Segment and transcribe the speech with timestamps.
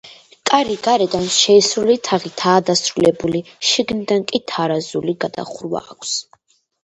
[0.49, 3.41] კარი გარედან შეისრული თაღითაა დასრულებული,
[3.73, 6.15] შიგნიდან კი თარაზული გადახურვა აქვს.